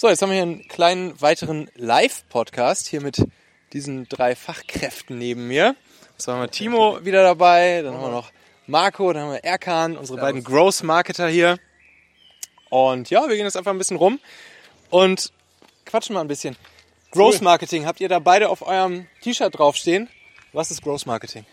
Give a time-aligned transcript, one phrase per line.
[0.00, 3.20] So, jetzt haben wir hier einen kleinen weiteren Live-Podcast hier mit
[3.72, 5.74] diesen drei Fachkräften neben mir.
[6.16, 8.30] So haben wir Timo wieder dabei, dann haben wir noch
[8.68, 11.58] Marco, dann haben wir Erkan, unsere beiden Growth-Marketer hier.
[12.70, 14.20] Und ja, wir gehen jetzt einfach ein bisschen rum
[14.90, 15.32] und
[15.84, 16.54] quatschen mal ein bisschen.
[17.10, 20.08] Growth Marketing, habt ihr da beide auf eurem T-Shirt draufstehen?
[20.52, 21.44] Was ist Growth Marketing?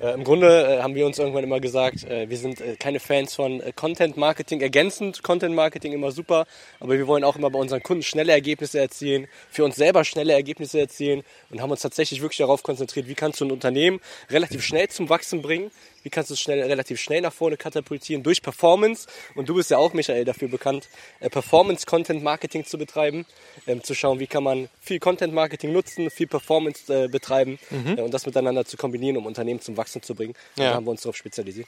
[0.00, 2.98] Äh, Im Grunde äh, haben wir uns irgendwann immer gesagt, äh, wir sind äh, keine
[2.98, 6.46] Fans von äh, Content Marketing, ergänzend Content Marketing immer super,
[6.80, 10.32] aber wir wollen auch immer bei unseren Kunden schnelle Ergebnisse erzielen, für uns selber schnelle
[10.32, 14.64] Ergebnisse erzielen und haben uns tatsächlich wirklich darauf konzentriert, wie kannst du ein Unternehmen relativ
[14.64, 15.70] schnell zum Wachsen bringen,
[16.02, 19.08] wie kannst du es schnell, relativ schnell nach vorne katapultieren durch Performance.
[19.36, 20.88] Und du bist ja auch, Michael, dafür bekannt,
[21.20, 23.26] äh, Performance Content Marketing zu betreiben,
[23.66, 27.58] ähm, zu schauen, wie kann man viel Content Marketing nutzen, viel Performance betreiben
[27.96, 30.34] äh, und das miteinander zu kombinieren, um Unternehmen zum Wachsen zu bringen.
[30.56, 30.70] Ja.
[30.70, 31.66] Da haben wir uns darauf spezialisiert.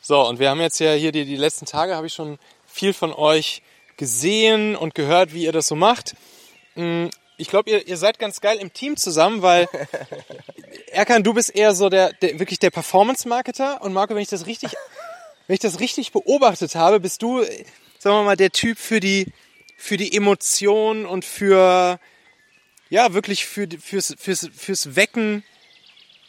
[0.00, 2.92] So, und wir haben jetzt ja hier die, die letzten Tage, habe ich schon viel
[2.92, 3.62] von euch
[3.96, 6.14] gesehen und gehört, wie ihr das so macht.
[6.74, 7.06] Mm,
[7.36, 9.68] Ich glaube, ihr, ihr seid ganz geil im Team zusammen, weil
[10.92, 14.46] Erkan, du bist eher so der, der wirklich der Performance-Marketer und Marco, wenn ich das
[14.46, 14.72] richtig,
[15.46, 17.64] wenn ich das richtig beobachtet habe, bist du, äh,
[17.98, 19.32] sagen wir mal, der Typ für die,
[19.76, 21.98] für die Emotion und für,
[22.90, 25.44] ja, wirklich für, fürs, fürs, fürs Wecken,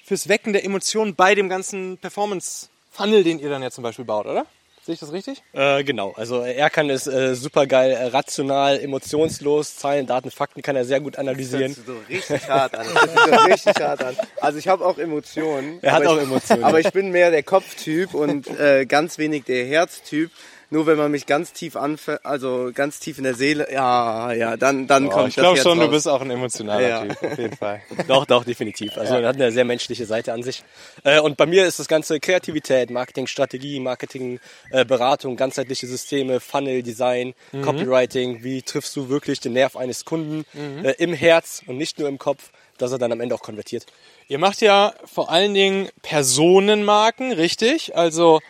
[0.06, 4.26] fürs Wecken der Emotionen bei dem ganzen Performance-Funnel, den ihr dann ja zum Beispiel baut,
[4.28, 4.46] oder?
[4.86, 5.42] Sehe ich das richtig?
[5.54, 10.62] Äh, genau, also er kann es äh, super geil, äh, rational, emotionslos, Zahlen, Daten, Fakten
[10.62, 11.76] kann er sehr gut Das analysieren.
[11.76, 12.86] hört sich so richtig hart an.
[12.94, 14.16] Das so richtig hart an.
[14.40, 15.80] Also ich habe auch Emotionen.
[15.82, 16.64] Er hat aber auch ich, Emotionen.
[16.64, 20.30] Aber ich bin mehr der Kopftyp und äh, ganz wenig der Herztyp.
[20.70, 24.58] Nur wenn man mich ganz tief anfängt, also ganz tief in der Seele, ja, ja,
[24.58, 25.92] dann, dann kommt ich das glaube Herz schon, du raus.
[25.92, 27.06] bist auch ein emotionaler Ja.
[27.06, 27.82] Typ, auf jeden Fall.
[28.08, 28.98] Doch, doch, definitiv.
[28.98, 30.64] Also er hat eine sehr menschliche Seite an sich.
[31.04, 34.40] Äh, und bei mir ist das ganze Kreativität, Marketing, Strategie, Marketing,
[34.72, 38.44] äh, Beratung, ganzheitliche Systeme, Funnel, Design, Copywriting.
[38.44, 40.46] Wie triffst du wirklich den Nerv eines Kunden
[40.84, 43.86] äh, im Herz und nicht nur im Kopf, dass er dann am Ende auch konvertiert?
[44.28, 47.96] Ihr macht ja vor allen Dingen Personenmarken, richtig?
[47.96, 48.42] Also,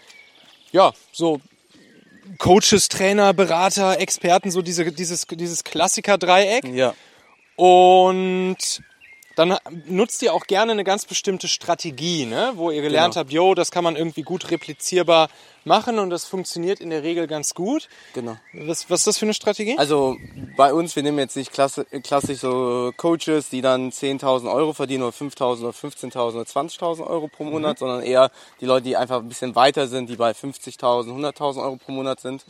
[0.71, 1.39] ja, so
[2.37, 6.65] Coaches, Trainer, Berater, Experten, so diese, dieses, dieses Klassiker-Dreieck.
[6.65, 6.93] Ja.
[7.55, 8.57] Und
[9.35, 12.53] dann nutzt ihr auch gerne eine ganz bestimmte Strategie, ne?
[12.55, 13.21] wo ihr gelernt Genau.
[13.21, 15.29] habt, yo, das kann man irgendwie gut replizierbar
[15.65, 17.89] machen und das funktioniert in der Regel ganz gut.
[18.13, 18.37] Genau.
[18.53, 19.77] Was, was ist das für eine Strategie?
[19.77, 20.17] Also
[20.55, 25.15] bei uns, wir nehmen jetzt nicht klassisch so Coaches, die dann 10.000 Euro verdienen oder
[25.15, 28.31] 5.000 oder 15.000 oder 20.000 Euro pro Monat, sondern eher
[28.61, 32.19] die Leute, die einfach ein bisschen weiter sind, die bei 50.000, 100.000 Euro pro Monat
[32.19, 32.45] sind,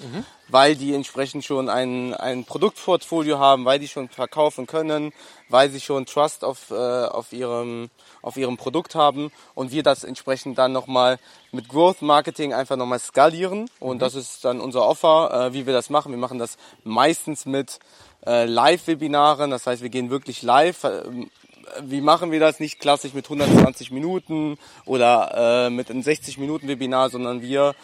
[0.50, 5.14] weil die entsprechend schon ein, ein Produktportfolio haben, weil die schon verkaufen können,
[5.50, 7.90] weil sie schon Trust auf, äh, auf, ihrem,
[8.22, 11.20] auf ihrem Produkt haben und wir das entsprechend dann nochmal
[11.52, 15.74] mit Growth Marketing einfach nochmal skalieren und das ist dann unser Offer, äh, wie wir
[15.74, 16.12] das machen.
[16.12, 17.80] Wir machen das meistens mit
[18.26, 20.84] äh, Live-Webinaren, das heißt, wir gehen wirklich live.
[20.84, 21.30] Ähm,
[21.82, 22.60] Wie machen wir das?
[22.60, 27.76] Nicht klassisch mit 120 Minuten oder äh, mit einem 60 Minuten Webinar, sondern wir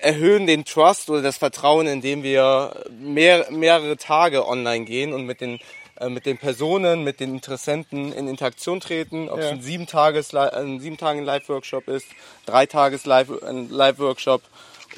[0.00, 5.40] erhöhen den Trust oder das Vertrauen, indem wir mehr, mehrere Tage online gehen und mit
[5.40, 5.60] den
[6.02, 10.34] äh, mit den Personen, mit den Interessenten in Interaktion treten, ob es ein sieben Tages
[10.34, 12.06] ein sieben Tagen Live Workshop ist,
[12.46, 14.42] drei Tages Live ein Live Workshop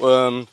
[0.01, 0.47] ähm,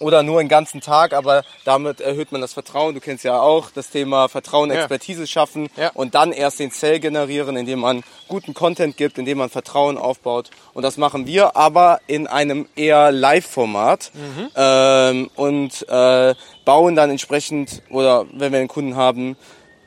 [0.00, 2.94] oder nur einen ganzen Tag, aber damit erhöht man das Vertrauen.
[2.94, 4.78] Du kennst ja auch das Thema Vertrauen, Ja.
[4.80, 5.92] Expertise schaffen Ja.
[5.94, 10.50] und dann erst den Sale generieren, indem man guten Content gibt, indem man Vertrauen aufbaut.
[10.74, 14.10] Und das machen wir aber in einem eher Live-Format
[14.56, 16.34] ähm, und äh,
[16.64, 19.36] bauen dann entsprechend, oder wenn wir einen Kunden haben,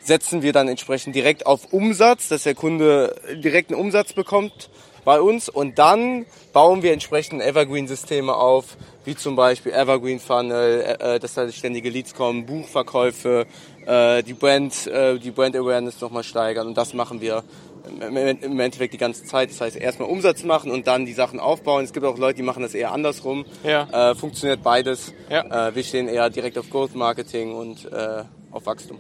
[0.07, 4.69] setzen wir dann entsprechend direkt auf Umsatz, dass der Kunde direkt einen Umsatz bekommt
[5.03, 11.19] bei uns und dann bauen wir entsprechend Evergreen-Systeme auf, wie zum Beispiel Evergreen Funnel, äh,
[11.19, 13.46] dass da ständige Leads kommen, Buchverkäufe,
[13.85, 17.44] äh, die Brand, äh, die Brand Awareness nochmal steigern und das machen wir
[17.88, 19.50] im Endeffekt die ganze Zeit.
[19.50, 21.85] Das heißt, erstmal Umsatz machen und dann die Sachen aufbauen.
[21.85, 23.46] Es gibt auch Leute, die machen das eher andersrum.
[23.63, 24.12] Ja.
[24.12, 25.13] Äh, funktioniert beides.
[25.29, 25.70] Ja.
[25.70, 28.99] Äh, wir stehen eher direkt auf Growth Marketing und äh, auf Wachstum.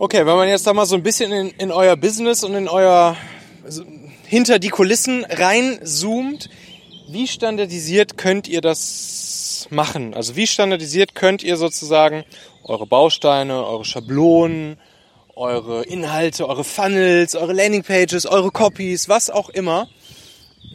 [0.00, 2.68] Okay, wenn man jetzt da mal so ein bisschen in, in euer Business und in
[2.68, 3.16] euer
[3.64, 3.82] also
[4.26, 6.48] hinter die Kulissen reinzoomt,
[7.08, 10.14] wie standardisiert könnt ihr das machen?
[10.14, 12.22] Also wie standardisiert könnt ihr sozusagen
[12.62, 14.76] eure Bausteine, eure Schablonen,
[15.34, 19.88] eure Inhalte, eure Funnels, eure Landingpages, eure Copies, was auch immer,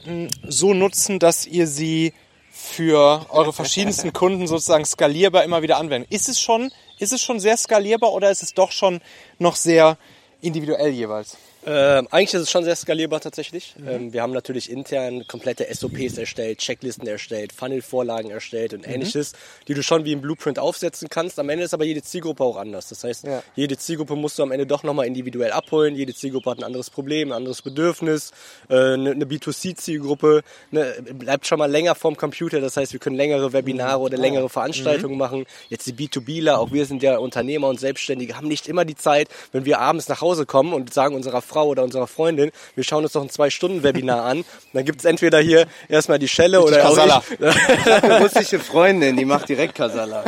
[0.06, 2.12] mh, so nutzen, dass ihr sie
[2.56, 6.08] für eure verschiedensten Kunden sozusagen skalierbar immer wieder anwenden.
[6.14, 9.02] Ist es schon, ist es schon sehr skalierbar oder ist es doch schon
[9.40, 9.98] noch sehr
[10.40, 11.36] individuell jeweils?
[11.66, 13.76] Ähm, eigentlich ist es schon sehr skalierbar tatsächlich.
[13.78, 13.88] Mhm.
[13.88, 18.94] Ähm, wir haben natürlich intern komplette SOPs erstellt, Checklisten erstellt, Funnel-Vorlagen erstellt und mhm.
[18.94, 19.34] ähnliches,
[19.68, 21.40] die du schon wie im Blueprint aufsetzen kannst.
[21.40, 22.90] Am Ende ist aber jede Zielgruppe auch anders.
[22.90, 23.44] Das heißt, ja.
[23.56, 25.96] jede Zielgruppe musst du am Ende doch nochmal individuell abholen.
[25.96, 28.32] Jede Zielgruppe hat ein anderes Problem, ein anderes Bedürfnis.
[28.70, 32.60] Äh, eine, eine B2C-Zielgruppe ne, bleibt schon mal länger vorm Computer.
[32.60, 35.20] Das heißt, wir können längere Webinare oder längere Veranstaltungen mhm.
[35.20, 35.46] machen.
[35.70, 39.30] Jetzt die B2Bler, auch wir sind ja Unternehmer und Selbstständige, haben nicht immer die Zeit,
[39.54, 43.04] wenn wir abends nach Hause kommen und sagen unserer Frau oder unserer Freundin, wir schauen
[43.04, 44.46] uns doch ein Zwei-Stunden-Webinar an.
[44.74, 47.24] Dann gibt es entweder hier erstmal die Schelle oder Kasala.
[47.40, 50.26] eine russische Freundin, die macht direkt Kasala.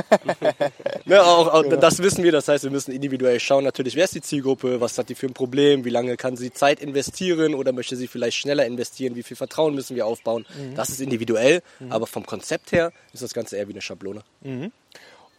[1.06, 1.76] ne, auch, auch genau.
[1.78, 4.98] Das wissen wir, das heißt, wir müssen individuell schauen, natürlich, wer ist die Zielgruppe, was
[4.98, 8.38] hat die für ein Problem, wie lange kann sie Zeit investieren oder möchte sie vielleicht
[8.38, 10.46] schneller investieren, wie viel Vertrauen müssen wir aufbauen.
[10.58, 10.76] Mhm.
[10.76, 11.92] Das ist individuell, mhm.
[11.92, 14.22] aber vom Konzept her ist das Ganze eher wie eine Schablone.
[14.42, 14.72] Mhm.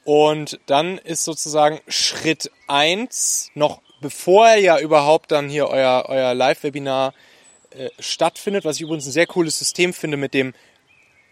[0.05, 7.15] Und dann ist sozusagen Schritt eins noch bevor ja überhaupt dann hier euer, euer Live-Webinar
[7.71, 10.55] äh, stattfindet, was ich übrigens ein sehr cooles System finde mit dem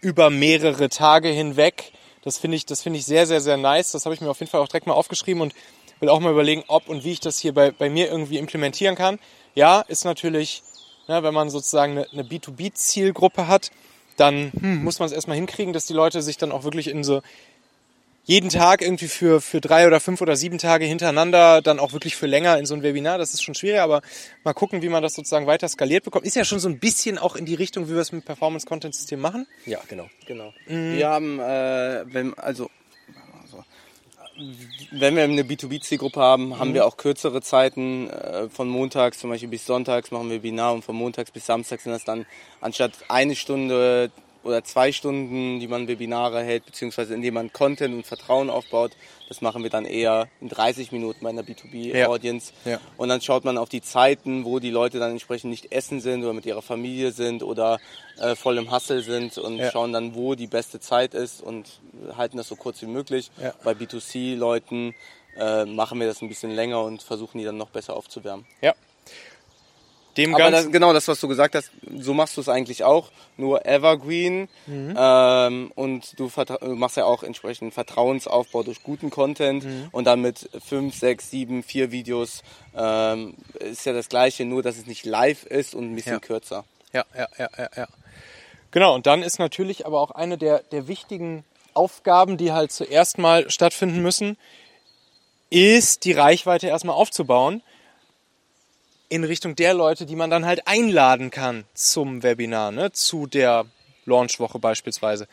[0.01, 1.91] über mehrere Tage hinweg.
[2.23, 3.91] Das finde ich, das finde ich sehr, sehr, sehr nice.
[3.91, 5.53] Das habe ich mir auf jeden Fall auch direkt mal aufgeschrieben und
[5.99, 8.95] will auch mal überlegen, ob und wie ich das hier bei, bei mir irgendwie implementieren
[8.95, 9.19] kann.
[9.53, 10.63] Ja, ist natürlich,
[11.07, 13.71] ne, wenn man sozusagen eine, eine B2B-Zielgruppe hat,
[14.17, 17.03] dann hm, muss man es erstmal hinkriegen, dass die Leute sich dann auch wirklich in
[17.03, 17.21] so
[18.25, 22.15] jeden Tag irgendwie für, für drei oder fünf oder sieben Tage hintereinander, dann auch wirklich
[22.15, 23.19] für länger in so ein Webinar.
[23.19, 24.01] Das ist schon schwierig, aber
[24.43, 26.25] mal gucken, wie man das sozusagen weiter skaliert bekommt.
[26.25, 28.65] Ist ja schon so ein bisschen auch in die Richtung, wie wir es mit Performance
[28.65, 29.47] Content System machen.
[29.65, 30.09] Ja, genau.
[30.25, 30.53] genau.
[30.67, 30.97] Mhm.
[30.97, 32.71] Wir haben, äh, wenn, also,
[33.43, 33.63] also,
[34.91, 36.59] wenn wir eine B2B-Zielgruppe haben, mhm.
[36.59, 38.09] haben wir auch kürzere Zeiten.
[38.09, 41.83] Äh, von montags zum Beispiel bis sonntags machen wir Webinar und von montags bis samstags
[41.83, 42.25] sind das dann
[42.59, 44.09] anstatt eine Stunde
[44.45, 48.91] oder zwei Stunden, die man Webinare hält, beziehungsweise indem man Content und Vertrauen aufbaut.
[49.27, 52.53] Das machen wir dann eher in 30 Minuten bei einer B2B-Audience.
[52.63, 52.73] Ja.
[52.73, 52.79] Ja.
[52.97, 56.23] Und dann schaut man auf die Zeiten, wo die Leute dann entsprechend nicht essen sind
[56.23, 57.79] oder mit ihrer Familie sind oder
[58.19, 59.71] äh, voll im Hustle sind und ja.
[59.71, 61.81] schauen dann, wo die beste Zeit ist und
[62.15, 63.31] halten das so kurz wie möglich.
[63.63, 64.93] Bei B2C-Leuten
[65.37, 68.45] äh, machen wir das ein bisschen länger und versuchen die dann noch besser aufzuwärmen.
[68.61, 68.73] Ja,
[70.17, 73.11] dem Aber das, genau das, was du gesagt hast, so machst du es eigentlich auch,
[73.37, 74.95] nur Evergreen mhm.
[74.97, 76.31] ähm, und du
[76.75, 79.89] machst ja auch entsprechend Vertrauensaufbau durch guten Content mhm.
[79.91, 82.43] und dann mit fünf, sechs, sieben, vier Videos
[82.75, 86.19] ähm, ist ja das gleiche, nur dass es nicht live ist und ein bisschen ja.
[86.19, 86.65] kürzer.
[86.93, 87.87] Ja, ja, ja, ja, ja.
[88.71, 93.17] Genau, und dann ist natürlich aber auch eine der, der wichtigen Aufgaben, die halt zuerst
[93.17, 94.37] mal stattfinden müssen,
[95.49, 97.61] ist die Reichweite erstmal aufzubauen
[99.09, 103.65] in Richtung der Leute, die man dann halt einladen kann zum Webinar, ne, zu der
[104.05, 105.27] Launchwoche beispielsweise.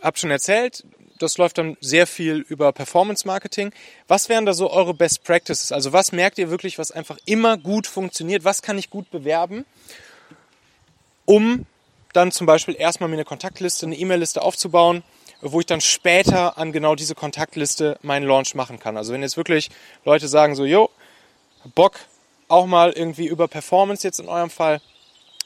[0.00, 0.84] Hab schon erzählt,
[1.18, 3.72] das läuft dann sehr viel über Performance Marketing.
[4.06, 5.72] Was wären da so eure Best Practices?
[5.72, 8.44] Also was merkt ihr wirklich, was einfach immer gut funktioniert?
[8.44, 9.64] Was kann ich gut bewerben,
[11.24, 11.66] um
[12.12, 15.02] dann zum Beispiel erstmal mir eine Kontaktliste, eine E-Mail-Liste aufzubauen,
[15.40, 18.96] wo ich dann später an genau diese Kontaktliste meinen Launch machen kann.
[18.96, 19.70] Also wenn jetzt wirklich
[20.04, 20.90] Leute sagen so, jo,
[21.74, 21.98] Bock,
[22.48, 24.80] auch mal irgendwie über Performance jetzt in eurem Fall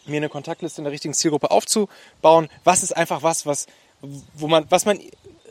[0.06, 2.48] mir eine Kontaktliste in der richtigen Zielgruppe aufzubauen.
[2.64, 3.66] Was ist einfach was, was,
[4.34, 4.98] wo man, was man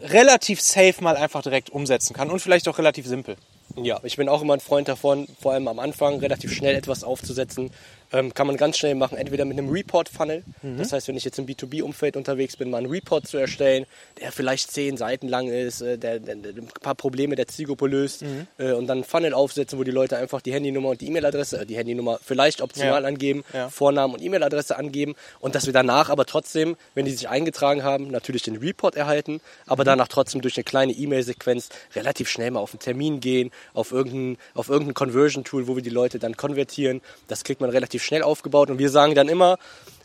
[0.01, 3.37] relativ safe mal einfach direkt umsetzen kann und vielleicht auch relativ simpel.
[3.75, 7.03] Ja, ich bin auch immer ein Freund davon, vor allem am Anfang relativ schnell etwas
[7.03, 7.71] aufzusetzen,
[8.13, 10.43] ähm, kann man ganz schnell machen, entweder mit einem Report-Funnel.
[10.61, 10.77] Mhm.
[10.77, 13.85] Das heißt, wenn ich jetzt im B2B-Umfeld unterwegs bin, mal einen Report zu erstellen,
[14.19, 17.87] der vielleicht zehn Seiten lang ist, äh, der, der, der, ein paar Probleme der Zielgruppe
[17.87, 18.47] löst mhm.
[18.57, 21.61] äh, und dann einen Funnel aufsetzen, wo die Leute einfach die Handynummer und die E-Mail-Adresse,
[21.61, 23.07] äh, die Handynummer vielleicht optional ja.
[23.07, 23.69] angeben, ja.
[23.69, 28.09] Vornamen und E-Mail-Adresse angeben und dass wir danach aber trotzdem, wenn die sich eingetragen haben,
[28.09, 29.87] natürlich den Report erhalten, aber mhm.
[29.87, 34.37] danach trotzdem durch eine kleine E-Mail-Sequenz relativ schnell mal auf einen Termin gehen, auf irgendein,
[34.53, 37.01] auf irgendein Conversion-Tool, wo wir die Leute dann konvertieren.
[37.27, 39.57] Das kriegt man relativ relativ schnell aufgebaut und wir sagen dann immer,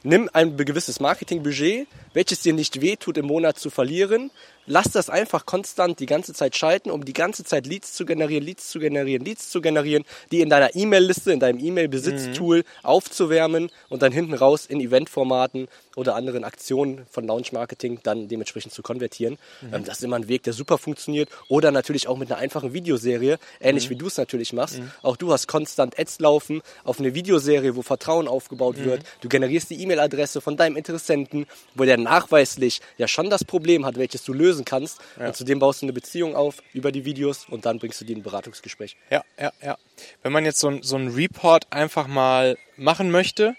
[0.06, 4.30] nimm ein gewisses Marketingbudget, welches dir nicht wehtut im Monat zu verlieren,
[4.66, 8.44] lass das einfach konstant die ganze Zeit schalten, um die ganze Zeit Leads zu generieren,
[8.44, 12.64] Leads zu generieren, Leads zu generieren, die in deiner E-Mail-Liste, in deinem E-Mail-Besitztool mhm.
[12.82, 18.72] aufzuwärmen und dann hinten raus in Eventformaten oder anderen Aktionen von Launch Marketing dann dementsprechend
[18.72, 19.38] zu konvertieren.
[19.62, 19.74] Mhm.
[19.74, 21.30] Ähm, das ist immer ein Weg, der super funktioniert.
[21.48, 23.90] Oder natürlich auch mit einer einfachen Videoserie, ähnlich mhm.
[23.90, 24.78] wie du es natürlich machst.
[24.78, 24.90] Mhm.
[25.02, 29.02] Auch du hast konstant Ads laufen auf eine Videoserie, wo Vertrauen aufgebaut wird.
[29.02, 29.06] Mhm.
[29.22, 33.96] Du generierst die E-Mail-Adresse von deinem Interessenten, wo der nachweislich ja schon das Problem hat,
[33.96, 34.98] welches du lösen kannst.
[35.18, 35.28] Ja.
[35.28, 38.12] Und zudem baust du eine Beziehung auf über die Videos und dann bringst du die
[38.12, 38.96] in ein Beratungsgespräch.
[39.10, 39.78] Ja, ja, ja.
[40.22, 43.56] Wenn man jetzt so, ein, so einen Report einfach mal machen möchte,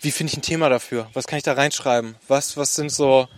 [0.00, 1.08] wie finde ich ein Thema dafür?
[1.14, 2.16] Was kann ich da reinschreiben?
[2.28, 3.28] Was, was sind so,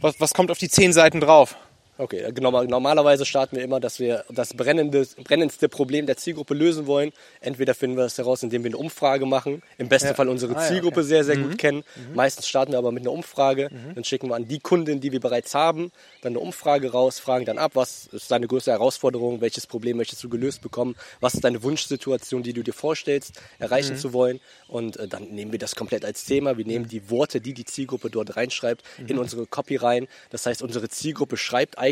[0.00, 1.56] was, was kommt auf die zehn Seiten drauf?
[2.00, 6.86] Okay, genau, normalerweise starten wir immer, dass wir das brennende, brennendste Problem der Zielgruppe lösen
[6.86, 7.12] wollen.
[7.42, 10.14] Entweder finden wir das heraus, indem wir eine Umfrage machen, im besten Ja.
[10.14, 11.08] Fall unsere Ah, ja, Zielgruppe okay.
[11.08, 11.84] sehr, sehr gut kennen.
[12.14, 13.68] Meistens starten wir aber mit einer Umfrage.
[13.94, 15.92] Dann schicken wir an die Kunden, die wir bereits haben,
[16.22, 20.24] dann eine Umfrage raus, fragen dann ab, was ist deine größte Herausforderung, welches Problem möchtest
[20.24, 24.40] du gelöst bekommen, was ist deine Wunschsituation, die du dir vorstellst, erreichen zu wollen.
[24.68, 26.56] Und äh, dann nehmen wir das komplett als Thema.
[26.56, 30.08] Wir nehmen die Worte, die die Zielgruppe dort reinschreibt, in unsere Copy rein.
[30.30, 31.89] Das heißt, unsere Zielgruppe schreibt eigentlich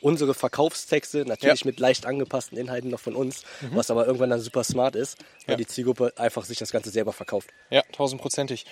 [0.00, 1.66] unsere Verkaufstexte, natürlich Ja.
[1.66, 5.54] mit leicht angepassten Inhalten noch von uns, was aber irgendwann dann super smart ist, weil
[5.54, 5.56] Ja.
[5.56, 7.48] die Zielgruppe einfach sich das Ganze selber verkauft.
[7.70, 8.66] Ja, tausendprozentig.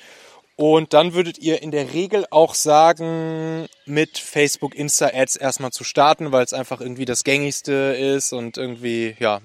[0.59, 5.85] Und dann würdet ihr in der Regel auch sagen, mit Facebook Insta Ads erstmal zu
[5.85, 9.41] starten, weil es einfach irgendwie das gängigste ist und irgendwie, ja,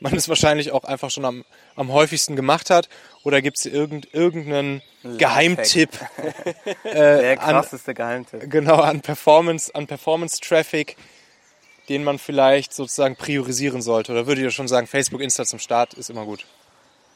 [0.00, 1.44] man es wahrscheinlich auch einfach schon am,
[1.76, 2.88] am häufigsten gemacht hat.
[3.22, 4.82] Oder gibt es irgend, irgendeinen
[5.18, 5.90] Geheimtipp,
[6.84, 8.50] Der an- krasseste Geheimtipp.
[8.50, 10.96] genau, an Performance, an Performance Traffic,
[11.88, 14.12] den man vielleicht sozusagen priorisieren sollte?
[14.12, 16.46] Oder würdet ihr schon sagen, Facebook Insta zum Start ist immer gut?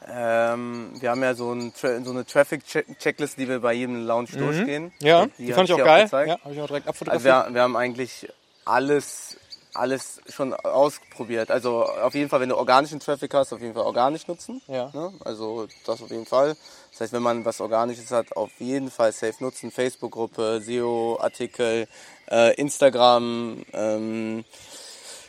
[0.07, 4.85] Ähm, wir haben ja so, ein, so eine Traffic-Checkliste, die wir bei jedem Lounge durchgehen.
[4.99, 5.07] Mhm.
[5.07, 6.03] Ja, die, hab fand ich auch geil.
[6.03, 6.29] gezeigt.
[6.29, 7.47] ja, habe ich auch direkt Also abfotografiert.
[7.49, 8.29] wir, wir haben eigentlich
[8.65, 9.37] alles,
[9.75, 11.51] alles schon ausprobiert.
[11.51, 14.61] Also auf jeden Fall, wenn du organischen Traffic hast, auf jeden Fall organisch nutzen.
[14.67, 14.91] Ja.
[14.93, 15.13] Ne?
[15.23, 16.55] Also das auf jeden Fall.
[16.91, 19.71] Das heißt, wenn man was Organisches hat, auf jeden Fall safe nutzen.
[19.71, 21.87] Facebook-Gruppe, SEO-Artikel,
[22.31, 24.45] äh, Instagram, ähm,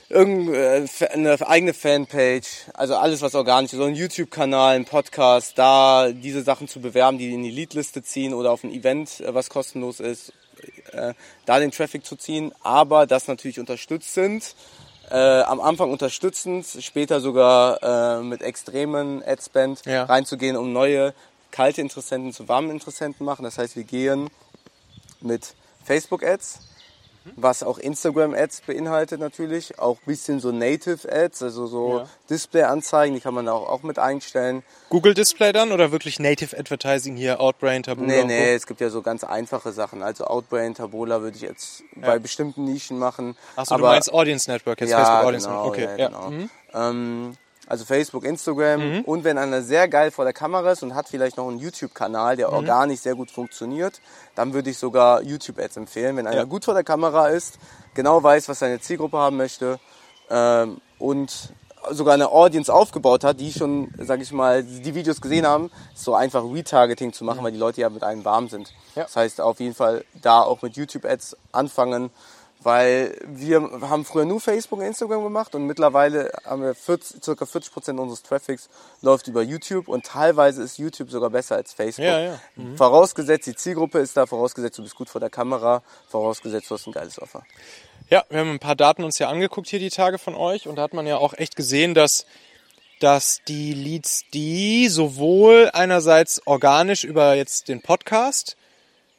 [0.09, 6.13] irgendeine eine eigene Fanpage, also alles was organisch ist, so ein YouTube-Kanal, ein Podcast, da
[6.13, 9.51] diese Sachen zu bewerben, die in die Leadliste ziehen oder auf ein Event, äh, was
[9.51, 10.33] kostenlos ist,
[10.93, 11.15] äh,
[11.45, 14.55] da den Traffic zu ziehen, aber das natürlich unterstützend,
[15.11, 20.05] äh, am Anfang unterstützend, später sogar äh, mit extremen Adspend Ja.
[20.05, 21.15] reinzugehen, um neue
[21.53, 23.45] kalte Interessenten zu warmen Interessenten machen.
[23.45, 24.29] Das heißt, wir gehen
[25.21, 26.61] mit Facebook-Ads,
[27.35, 32.09] was auch Instagram-Ads beinhaltet natürlich, auch ein bisschen so Native-Ads, also so Ja.
[32.31, 34.63] Display-Anzeigen, die kann man auch, auch mit einstellen.
[34.91, 38.07] Google Display dann oder wirklich Native Advertising hier, Outbrain, Taboola?
[38.07, 40.03] Nee, nee, es gibt ja so ganz einfache Sachen.
[40.03, 43.37] Also Outbrain, Tabola würde ich jetzt bei bestimmten Nischen machen.
[43.57, 45.79] Achso, du meinst Audience Network, jetzt ja, Facebook Audience genau, Network.
[45.79, 46.09] Okay, ja, ja.
[46.09, 46.31] genau.
[46.31, 46.51] Mhm.
[46.75, 47.37] Ähm,
[47.67, 49.01] also Facebook, Instagram Mhm.
[49.03, 52.35] und wenn einer sehr geil vor der Kamera ist und hat vielleicht noch einen YouTube-Kanal,
[52.35, 52.39] Mhm.
[52.39, 54.01] der organisch sehr gut funktioniert,
[54.35, 56.17] dann würde ich sogar YouTube-Ads empfehlen.
[56.17, 56.45] Wenn einer Ja.
[56.45, 57.59] gut vor der Kamera ist,
[57.95, 59.79] genau weiß, was seine Zielgruppe haben möchte
[60.31, 61.53] ähm, und
[61.91, 66.03] sogar eine Audience aufgebaut hat, die schon, sag ich mal, die Videos gesehen haben, ist
[66.03, 68.73] so einfach Retargeting zu machen, weil die Leute ja mit einem warm sind.
[68.97, 69.05] Ja.
[69.05, 72.11] Das heißt, auf jeden Fall da auch mit YouTube-Ads anfangen,
[72.67, 77.47] weil wir haben früher nur Facebook und Instagram gemacht und mittlerweile haben wir 40, circa
[77.47, 78.69] 40 Prozent unseres Traffics
[79.03, 82.07] läuft über YouTube und teilweise ist YouTube sogar besser als Facebook.
[82.07, 82.41] Ja, ja.
[82.75, 86.89] Vorausgesetzt, die Zielgruppe ist da, vorausgesetzt, du bist gut vor der Kamera, vorausgesetzt, du hast
[86.89, 87.45] ein geiles Offer.
[88.11, 90.75] Ja, wir haben ein paar Daten uns ja angeguckt hier die Tage von euch und
[90.75, 92.27] da hat man ja auch echt gesehen, dass,
[92.99, 98.57] dass die Leads, die sowohl einerseits organisch über jetzt den Podcast,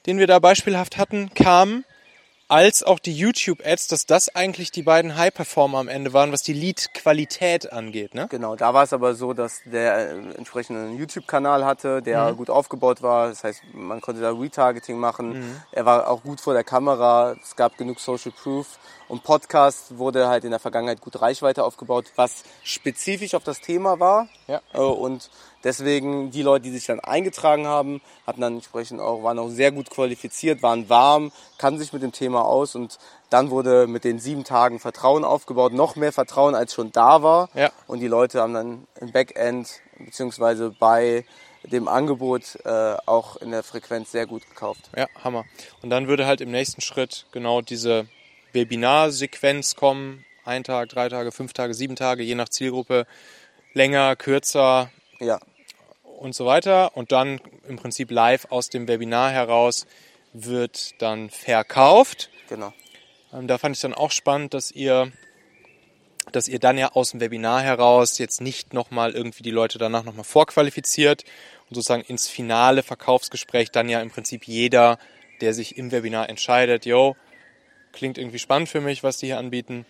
[0.06, 1.86] den wir da beispielhaft hatten, kamen,
[2.48, 6.54] als auch die YouTube-Ads, dass das eigentlich die beiden High-Performer am Ende waren, was die
[6.54, 8.28] Lead-Qualität angeht, ne?
[8.30, 12.50] Genau, da war es aber so, dass der äh, entsprechend einen YouTube-Kanal hatte, der gut
[12.50, 13.30] aufgebaut war.
[13.30, 15.62] Das heißt, man konnte da Retargeting machen.
[15.72, 17.36] Er war auch gut vor der Kamera.
[17.44, 18.80] Es gab genug Social Proof.
[19.08, 24.00] Und Podcast wurde halt in der Vergangenheit gut Reichweite aufgebaut, was spezifisch auf das Thema
[24.00, 24.28] war.
[24.48, 24.62] Ja.
[24.74, 25.30] Äh, Und
[25.68, 29.74] deswegen die Leute, die sich dann eingetragen haben, hatten dann entsprechend auch, waren auch sehr
[29.74, 32.98] gut qualifiziert, waren warm, kannten sich mit dem Thema aus und
[33.30, 37.50] dann wurde mit den sieben Tagen Vertrauen aufgebaut, noch mehr Vertrauen als schon da war.
[37.54, 37.70] Ja.
[37.86, 41.26] Und die Leute haben dann im Backend beziehungsweise bei
[41.64, 44.90] dem Angebot äh, auch in der Frequenz sehr gut gekauft.
[44.96, 45.44] Ja, Hammer.
[45.82, 48.08] Und dann würde halt im nächsten Schritt genau diese
[48.54, 50.24] Webinarsequenz kommen.
[50.46, 53.06] Ein Tag, drei Tage, fünf Tage, sieben Tage, je nach Zielgruppe.
[53.74, 55.40] Länger, kürzer Ja,
[56.18, 56.96] und so weiter.
[56.98, 59.86] Und dann im Prinzip live aus dem Webinar heraus
[60.34, 62.30] wird dann verkauft.
[62.50, 62.74] genau.
[63.34, 65.12] Ähm, da fand ich dann auch spannend, dass ihr,
[66.32, 70.04] dass ihr dann ja aus dem Webinar heraus jetzt nicht nochmal irgendwie die Leute danach
[70.04, 71.24] nochmal vorqualifiziert
[71.70, 74.98] und sozusagen ins finale Verkaufsgespräch dann ja im Prinzip jeder,
[75.42, 77.16] der sich im Webinar entscheidet, yo,
[77.92, 79.86] klingt irgendwie spannend für mich, was die hier anbieten,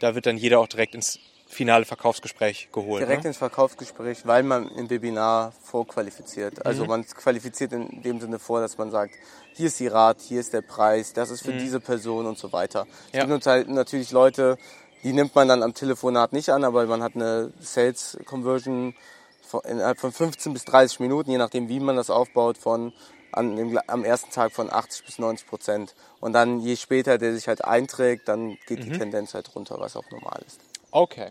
[0.00, 3.02] da wird dann jeder auch direkt ins finale Verkaufsgespräch geholt.
[3.02, 3.28] Direkt ne?
[3.28, 6.64] ins Verkaufsgespräch, weil man im Webinar vorqualifiziert.
[6.66, 6.88] Also Mhm.
[6.90, 9.14] man qualifiziert in dem Sinne vor, dass man sagt,
[9.54, 12.52] hier ist die Rat, hier ist der Preis, das ist für diese Person und so
[12.52, 12.86] weiter.
[13.08, 13.18] Es Mhm.
[13.18, 13.24] Ja.
[13.34, 14.58] gibt halt natürlich Leute,
[15.02, 18.94] die nimmt man dann am Telefonat nicht an, aber man hat eine Sales Conversion
[19.42, 22.92] von- innerhalb von 15 bis 30 Minuten, je nachdem wie man das aufbaut, von
[23.36, 25.94] dem, am ersten Tag von 80 bis 90 Prozent.
[26.20, 29.96] Und dann je später der sich halt einträgt, dann geht die Tendenz halt runter, was
[29.96, 30.60] auch normal ist.
[30.90, 31.30] Okay.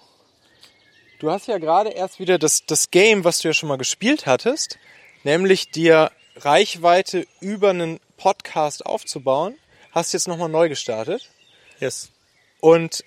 [1.21, 4.25] Du hast ja gerade erst wieder das, das Game, was du ja schon mal gespielt
[4.25, 4.79] hattest,
[5.23, 9.55] nämlich dir Reichweite über einen Podcast aufzubauen,
[9.91, 11.29] hast jetzt nochmal neu gestartet.
[11.79, 12.09] Yes.
[12.59, 13.03] Und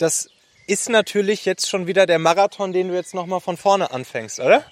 [0.00, 0.28] das
[0.66, 4.64] ist natürlich jetzt schon wieder der Marathon, den du jetzt nochmal von vorne anfängst, oder?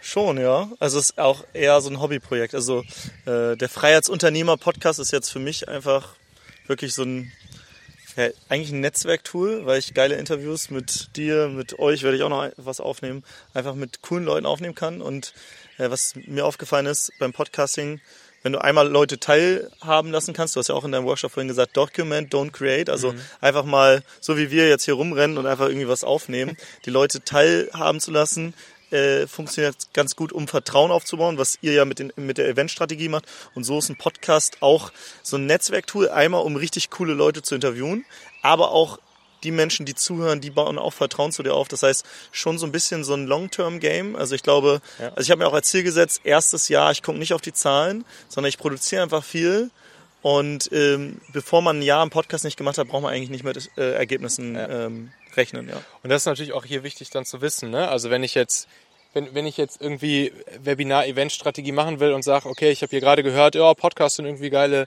[0.00, 0.70] Schon, ja.
[0.80, 2.54] Also es ist auch eher so ein Hobbyprojekt.
[2.54, 2.82] Also
[3.26, 6.14] äh, der Freiheitsunternehmer-Podcast ist jetzt für mich einfach
[6.66, 7.30] wirklich so ein
[8.16, 12.28] ja, eigentlich ein Netzwerktool, weil ich geile Interviews mit dir, mit euch werde ich auch
[12.28, 15.00] noch was aufnehmen, einfach mit coolen Leuten aufnehmen kann.
[15.00, 15.32] Und
[15.78, 18.00] äh, was mir aufgefallen ist beim Podcasting,
[18.42, 21.48] wenn du einmal Leute teilhaben lassen kannst, du hast ja auch in deinem Workshop vorhin
[21.48, 23.20] gesagt, document, don't create, also mhm.
[23.40, 27.22] einfach mal, so wie wir jetzt hier rumrennen und einfach irgendwie was aufnehmen, die Leute
[27.22, 28.54] teilhaben zu lassen,
[28.92, 33.08] äh, funktioniert ganz gut, um Vertrauen aufzubauen, was ihr ja mit, den, mit der Eventstrategie
[33.08, 33.24] macht.
[33.54, 37.54] Und so ist ein Podcast auch so ein Netzwerktool, einmal um richtig coole Leute zu
[37.54, 38.04] interviewen,
[38.42, 38.98] aber auch
[39.44, 41.68] die Menschen, die zuhören, die bauen auch Vertrauen zu dir auf.
[41.68, 44.14] Das heißt, schon so ein bisschen so ein Long-Term-Game.
[44.16, 45.08] Also ich glaube, ja.
[45.08, 47.52] also ich habe mir auch als Ziel gesetzt, erstes Jahr, ich gucke nicht auf die
[47.52, 49.70] Zahlen, sondern ich produziere einfach viel.
[50.22, 53.42] Und ähm, bevor man ein Jahr im Podcast nicht gemacht hat, braucht man eigentlich nicht
[53.42, 54.68] mit äh, Ergebnissen ja.
[54.68, 55.68] ähm, rechnen.
[55.68, 55.82] Ja.
[56.02, 57.70] Und das ist natürlich auch hier wichtig dann zu wissen.
[57.70, 57.88] Ne?
[57.88, 58.68] Also wenn ich jetzt
[59.12, 63.22] wenn, wenn ich jetzt irgendwie Webinar-Event-Strategie machen will und sage, okay, ich habe hier gerade
[63.22, 64.86] gehört, ja, Podcasts sind irgendwie geile,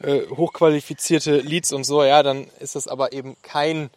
[0.00, 3.90] äh, hochqualifizierte Leads und so, ja, dann ist das aber eben kein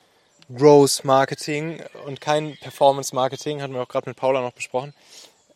[0.54, 4.94] Growth Marketing und kein Performance Marketing, hatten wir auch gerade mit Paula noch besprochen,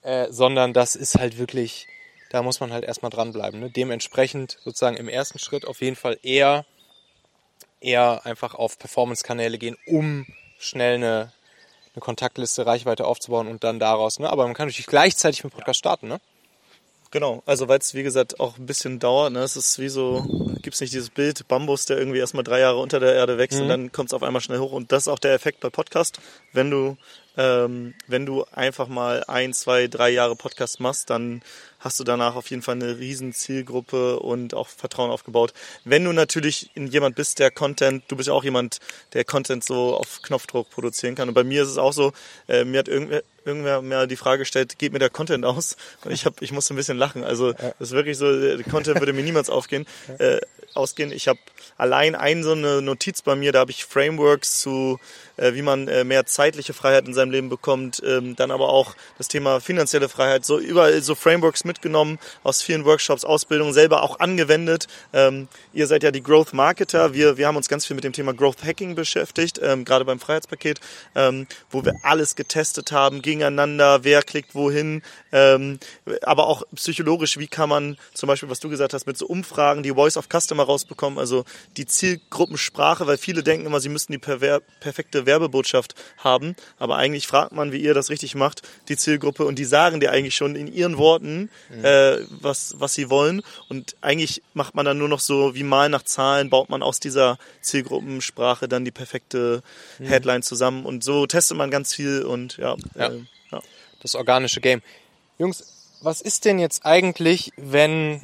[0.03, 1.87] äh, sondern das ist halt wirklich,
[2.29, 3.59] da muss man halt erstmal dranbleiben.
[3.59, 3.69] Ne?
[3.69, 6.65] Dementsprechend sozusagen im ersten Schritt auf jeden Fall eher,
[7.81, 10.25] eher einfach auf Performance-Kanäle gehen, um
[10.59, 11.31] schnell eine,
[11.93, 14.19] eine Kontaktliste, Reichweite aufzubauen und dann daraus.
[14.19, 14.29] Ne?
[14.29, 16.21] Aber man kann natürlich gleichzeitig mit Podcast starten, ne?
[17.11, 19.33] Genau, also weil es wie gesagt auch ein bisschen dauert.
[19.33, 19.39] Ne?
[19.39, 20.23] Es ist wie so,
[20.61, 23.57] gibt es nicht dieses Bild Bambus, der irgendwie erstmal drei Jahre unter der Erde wächst
[23.57, 23.63] mhm.
[23.63, 24.71] und dann kommt es auf einmal schnell hoch.
[24.71, 26.21] Und das ist auch der Effekt bei Podcast.
[26.53, 26.95] Wenn du
[27.37, 31.41] ähm, wenn du einfach mal ein, zwei, drei Jahre Podcast machst, dann
[31.79, 35.53] hast du danach auf jeden Fall eine riesen Zielgruppe und auch Vertrauen aufgebaut.
[35.83, 38.79] Wenn du natürlich jemand bist, der Content, du bist ja auch jemand,
[39.13, 41.27] der Content so auf Knopfdruck produzieren kann.
[41.27, 42.13] Und bei mir ist es auch so,
[42.47, 45.75] äh, mir hat irgendwer, irgendwer mir die Frage gestellt, geht mir der Content aus?
[46.05, 47.23] Und ich hab, ich musste ein bisschen lachen.
[47.23, 49.87] Also das ist wirklich so, der Content würde mir niemals aufgehen,
[50.19, 50.39] äh,
[50.75, 51.11] ausgehen.
[51.11, 51.39] Ich habe
[51.77, 54.99] allein ein so eine Notiz bei mir, da habe ich Frameworks zu
[55.53, 59.27] wie man äh, mehr zeitliche Freiheit in seinem Leben bekommt, ähm, dann aber auch das
[59.27, 64.87] Thema finanzielle Freiheit, so überall so Frameworks mitgenommen aus vielen Workshops, Ausbildungen, selber auch angewendet.
[65.13, 68.13] Ähm, ihr seid ja die Growth Marketer, wir, wir haben uns ganz viel mit dem
[68.13, 70.79] Thema Growth Hacking beschäftigt, ähm, gerade beim Freiheitspaket,
[71.69, 75.01] wo wir alles getestet haben, gegeneinander, wer klickt wohin,
[75.31, 79.83] aber auch psychologisch, wie kann man zum Beispiel, was du gesagt hast, mit so Umfragen
[79.83, 81.45] die Voice of Customer rausbekommen, also
[81.77, 86.55] die Zielgruppensprache, weil viele denken immer, sie müssten die perfekte Werbebotschaft haben.
[86.77, 89.45] Aber eigentlich fragt man, wie ihr das richtig macht, die Zielgruppe.
[89.45, 91.85] Und die sagen dir eigentlich schon in ihren Worten, mhm.
[91.85, 93.41] äh, was, was sie wollen.
[93.69, 96.99] Und eigentlich macht man dann nur noch so wie mal nach Zahlen, baut man aus
[96.99, 99.63] dieser Zielgruppensprache dann die perfekte
[99.99, 100.05] mhm.
[100.05, 100.85] Headline zusammen.
[100.85, 102.75] Und so testet man ganz viel und ja.
[102.95, 103.07] ja.
[103.07, 103.61] Äh, ja.
[104.01, 104.81] Das organische Game.
[105.37, 108.21] Jungs, was ist denn jetzt eigentlich, wenn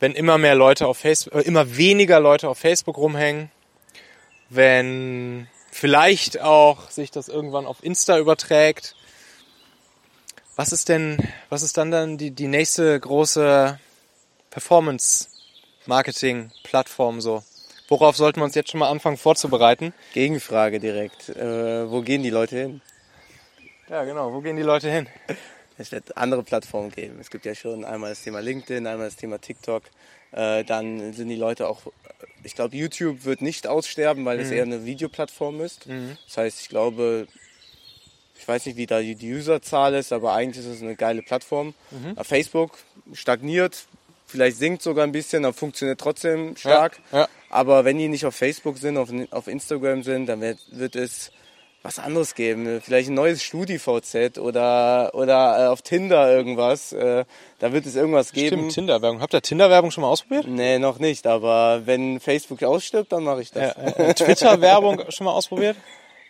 [0.00, 3.50] wenn immer mehr Leute auf Facebook, äh, immer weniger Leute auf Facebook rumhängen,
[4.50, 8.94] wenn vielleicht auch sich das irgendwann auf Insta überträgt.
[10.56, 13.80] Was ist denn, was ist dann dann die, die nächste große
[14.50, 17.42] Performance-Marketing-Plattform so?
[17.88, 19.92] Worauf sollten wir uns jetzt schon mal anfangen vorzubereiten?
[20.12, 21.30] Gegenfrage direkt.
[21.30, 22.80] Äh, wo gehen die Leute hin?
[23.88, 24.32] Ja, genau.
[24.32, 25.08] Wo gehen die Leute hin?
[25.76, 27.18] Es wird andere Plattformen geben.
[27.20, 29.82] Es gibt ja schon einmal das Thema LinkedIn, einmal das Thema TikTok.
[30.34, 31.80] Äh, dann sind die Leute auch,
[32.42, 35.86] ich glaube, YouTube wird nicht aussterben, weil es eher eine Videoplattform ist.
[36.26, 37.26] Das heißt, ich glaube,
[38.38, 41.74] ich weiß nicht, wie da die Userzahl ist, aber eigentlich ist es eine geile Plattform.
[42.16, 42.78] Auf Facebook
[43.12, 43.86] stagniert,
[44.26, 47.00] vielleicht sinkt sogar ein bisschen, aber funktioniert trotzdem stark.
[47.12, 47.28] Ja, ja.
[47.48, 51.30] Aber wenn die nicht auf Facebook sind, auf, auf Instagram sind, dann wird, wird es
[51.84, 52.80] was anderes geben.
[52.80, 56.92] Vielleicht ein neues StudiVZ oder, oder äh, auf Tinder irgendwas.
[56.92, 57.26] Äh,
[57.58, 58.56] da wird es irgendwas geben.
[58.56, 59.20] Stimmt, Tinder-Werbung.
[59.20, 60.48] Habt ihr Tinder-Werbung schon mal ausprobiert?
[60.48, 61.26] Nee, noch nicht.
[61.26, 63.76] Aber wenn Facebook ausstirbt, dann mache ich das.
[63.76, 65.76] Äh, Twitter-Werbung schon mal ausprobiert?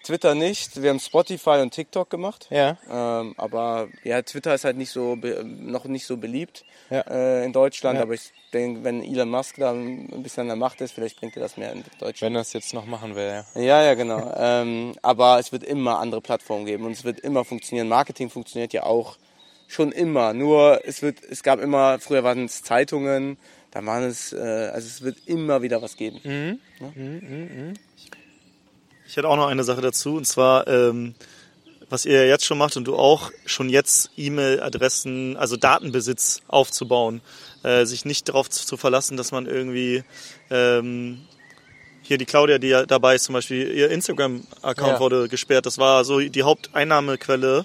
[0.04, 0.80] Twitter nicht.
[0.80, 2.46] Wir haben Spotify und TikTok gemacht.
[2.50, 2.76] Ja.
[2.90, 7.00] Ähm, aber ja, Twitter ist halt nicht so noch nicht so beliebt Ja.
[7.00, 7.96] äh, in Deutschland.
[7.96, 8.02] Ja.
[8.02, 11.36] Aber ich denke, wenn Elon Musk da ein bisschen an der Macht ist, vielleicht bringt
[11.36, 12.20] er das mehr in Deutschland.
[12.20, 13.60] Wenn das jetzt noch machen will, ja.
[13.60, 14.32] Ja, ja, genau.
[14.38, 17.88] ähm, aber es wird immer andere Plattformen geben und es wird immer funktionieren.
[17.88, 19.16] Marketing funktioniert ja auch
[19.66, 20.34] schon immer.
[20.34, 23.38] Nur es wird, es gab immer, früher waren es Zeitungen,
[23.70, 26.60] dann waren es, äh, also es wird immer wieder was geben.
[29.06, 31.14] Ich hätte auch noch eine Sache dazu, und zwar, ähm,
[31.90, 37.20] was ihr jetzt schon macht und du auch, schon jetzt E-Mail-Adressen, also Datenbesitz aufzubauen.
[37.62, 40.02] Äh, sich nicht darauf zu, zu verlassen, dass man irgendwie
[40.50, 41.22] ähm,
[42.02, 45.00] hier die Claudia, die ja dabei ist zum Beispiel, ihr Instagram-Account Ja.
[45.00, 45.66] wurde gesperrt.
[45.66, 47.64] Das war so die Haupteinnahmequelle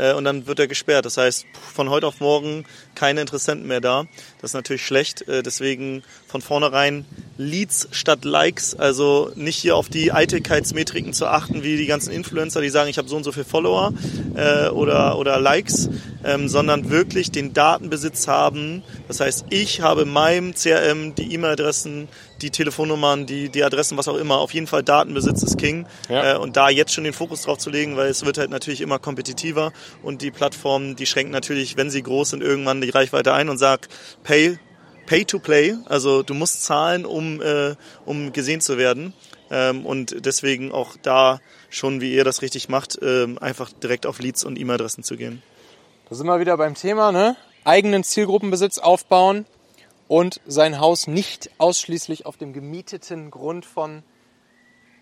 [0.00, 1.04] äh, und dann wird er gesperrt.
[1.04, 4.06] Das heißt, von heute auf morgen keine Interessenten mehr da.
[4.40, 5.28] Das ist natürlich schlecht.
[5.28, 7.04] Äh, deswegen von vornherein
[7.36, 8.74] Leads statt Likes.
[8.74, 12.98] Also nicht hier auf die Eitelkeitsmetriken zu achten, wie die ganzen Influencer, die sagen, ich
[12.98, 13.92] habe so und so viele Follower
[14.34, 15.90] äh, oder, oder Likes,
[16.24, 18.82] ähm, sondern wirklich den Datenbesitz haben.
[19.08, 22.08] Das heißt, ich habe in meinem CRM die E-Mail-Adressen,
[22.42, 24.38] die Telefonnummern, die, die Adressen, was auch immer.
[24.38, 25.86] Auf jeden Fall Datenbesitz ist King.
[26.08, 26.34] Ja.
[26.34, 28.80] Äh, und da jetzt schon den Fokus drauf zu legen, weil es wird halt natürlich
[28.80, 29.72] immer kompetitiver
[30.02, 33.58] und die Plattformen, die schränken natürlich, wenn sie groß sind, irgendwann die Reichweite ein und
[33.58, 33.88] sagt,
[34.22, 34.58] pay,
[35.06, 35.74] pay to play.
[35.86, 37.74] Also du musst zahlen, um, äh,
[38.04, 39.12] um gesehen zu werden.
[39.50, 44.20] Ähm, und deswegen auch da schon, wie ihr das richtig macht, ähm, einfach direkt auf
[44.20, 45.42] Leads und E-Mail-Adressen zu gehen.
[46.08, 47.36] Da sind wir wieder beim Thema, ne?
[47.64, 49.44] Eigenen Zielgruppenbesitz aufbauen
[50.10, 54.02] und sein Haus nicht ausschließlich auf dem gemieteten Grund von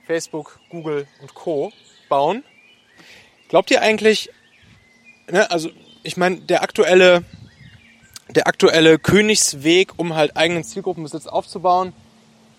[0.07, 1.73] Facebook, Google und Co.
[2.11, 2.45] bauen.
[3.49, 4.29] Glaubt ihr eigentlich,
[5.31, 5.71] ne, also
[6.03, 7.25] ich meine, der aktuelle,
[8.29, 11.95] der aktuelle Königsweg, um halt eigenen Zielgruppenbesitz aufzubauen,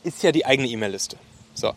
[0.04, 1.18] ist ja die eigene E-Mail-Liste.
[1.54, 1.76] So.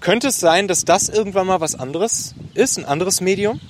[0.00, 3.60] Könnte es sein, dass das irgendwann mal was anderes ist, ein anderes Medium?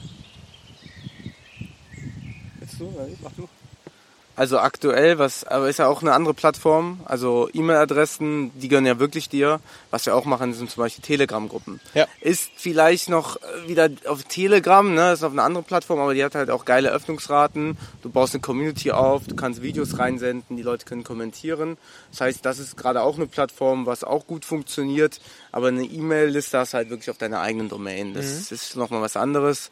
[4.40, 7.00] Also aktuell, was, aber ist ja auch eine andere Plattform.
[7.04, 9.60] Also E-Mail-Adressen, die gehören ja wirklich dir.
[9.90, 11.78] Was wir auch machen, sind zum Beispiel Telegram-Gruppen.
[11.92, 12.06] Ja.
[12.22, 16.24] Ist vielleicht noch äh, wieder auf Telegram, ne, ist auf einer anderen Plattform, aber die
[16.24, 17.76] hat halt auch geile Öffnungsraten.
[18.00, 21.76] Du baust eine Community auf, du kannst Videos reinsenden, die Leute können kommentieren.
[22.10, 25.20] Das heißt, das ist gerade auch eine Plattform, was auch gut funktioniert.
[25.52, 28.14] Aber eine E-Mail-Liste hast du halt wirklich auf deiner eigenen Domain.
[28.14, 29.70] Das ist nochmal was anderes.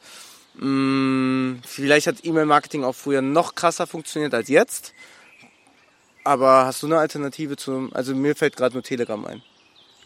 [0.60, 4.94] Mm, Vielleicht hat E-Mail-Marketing auch früher noch krasser funktioniert als jetzt.
[6.24, 9.42] Aber hast du eine Alternative zum, also mir fällt gerade nur Telegram ein.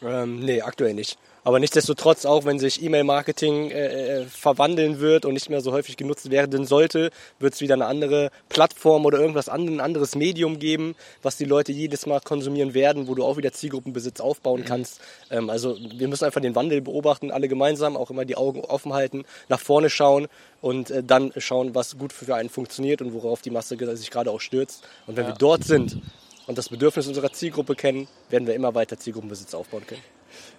[0.02, 1.18] Ähm, nee, aktuell nicht.
[1.44, 5.96] Aber nichtsdestotrotz, auch wenn sich E-Mail-Marketing äh, äh, verwandeln wird und nicht mehr so häufig
[5.96, 10.60] genutzt werden sollte, wird es wieder eine andere Plattform oder irgendwas an, ein anderes Medium
[10.60, 15.00] geben, was die Leute jedes Mal konsumieren werden, wo du auch wieder Zielgruppenbesitz aufbauen kannst.
[15.30, 18.92] Ähm, also wir müssen einfach den Wandel beobachten, alle gemeinsam, auch immer die Augen offen
[18.92, 20.28] halten, nach vorne schauen
[20.60, 24.30] und äh, dann schauen, was gut für einen funktioniert und worauf die Masse sich gerade
[24.30, 24.84] auch stürzt.
[25.08, 25.98] Und wenn wir dort sind
[26.46, 30.02] und das Bedürfnis unserer Zielgruppe kennen, werden wir immer weiter Zielgruppenbesitz aufbauen können.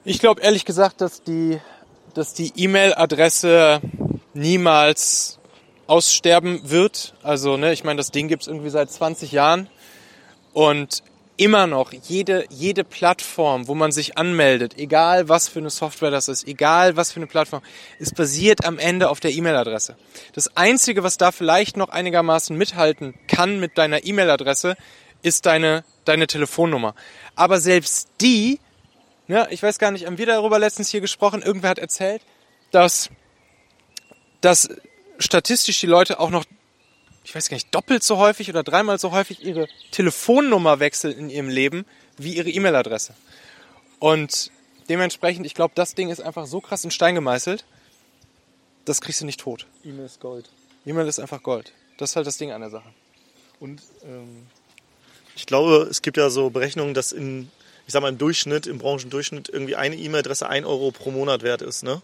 [0.06, 1.60] Ich glaube ehrlich gesagt, dass die,
[2.14, 3.82] dass die E-Mail-Adresse
[4.34, 5.40] niemals
[5.88, 7.14] aussterben wird.
[7.24, 9.68] Also, ne, ich meine, das Ding gibt's irgendwie seit 20 Jahren.
[10.54, 11.04] Und
[11.38, 16.28] immer noch jede, jede Plattform, wo man sich anmeldet, egal was für eine Software das
[16.28, 17.62] ist, egal was für eine Plattform,
[18.00, 19.96] es basiert am Ende auf der E-Mail-Adresse.
[20.34, 24.76] Das Einzige, was da vielleicht noch einigermaßen mithalten kann mit deiner E-Mail-Adresse,
[25.24, 26.94] ist deine, deine Telefonnummer.
[27.36, 28.60] Aber selbst die,
[29.34, 32.22] ja, ich weiß gar nicht, haben wir darüber letztens hier gesprochen, irgendwer hat erzählt,
[32.70, 33.10] dass,
[34.42, 34.70] dass
[35.18, 36.46] statistisch die Leute auch noch,
[37.24, 41.30] ich weiß gar nicht, doppelt so häufig oder dreimal so häufig ihre Telefonnummer wechseln in
[41.32, 43.16] ihrem Leben wie ihre E-Mail-Adresse.
[43.98, 44.52] Und
[44.88, 47.66] dementsprechend, ich glaube, das Ding ist einfach so krass in Stein gemeißelt,
[48.86, 49.66] das kriegst du nicht tot.
[49.84, 50.48] E-Mail ist Gold.
[50.86, 51.74] E-Mail ist einfach Gold.
[51.98, 52.94] Das ist halt das Ding an der Sache.
[53.60, 54.46] Und ähm,
[55.36, 57.50] ich glaube, es gibt ja so Berechnungen, dass in,
[57.86, 61.62] ich sag mal im Durchschnitt, im Branchendurchschnitt irgendwie eine E-Mail-Adresse ein Euro pro Monat wert
[61.62, 61.84] ist.
[61.84, 62.02] Ne?